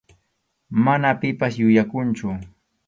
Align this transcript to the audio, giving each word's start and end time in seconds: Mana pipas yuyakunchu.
Mana 0.85 1.11
pipas 1.19 1.53
yuyakunchu. 1.61 2.27